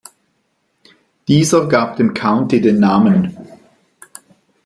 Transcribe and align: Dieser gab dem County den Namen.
Dieser 1.27 1.67
gab 1.67 1.97
dem 1.97 2.15
County 2.15 2.59
den 2.59 2.79
Namen. 2.79 3.37